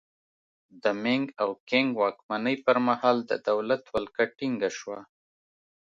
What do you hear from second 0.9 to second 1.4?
مینګ